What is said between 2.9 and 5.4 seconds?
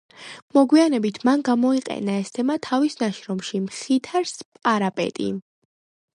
ნაშრომში „მხითარ სპარაპეტი“.